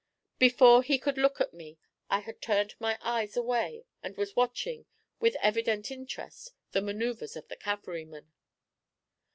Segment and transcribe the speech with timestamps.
[0.39, 1.77] Before he could look at me
[2.09, 4.87] I had turned my eyes away and was watching
[5.19, 8.31] with evident interest the manoeuvres of the cavalrymen.